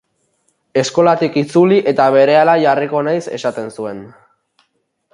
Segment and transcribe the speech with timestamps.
[0.81, 4.05] Eskolatik itzuli eta Berehala jarriko naiz esaten zuen.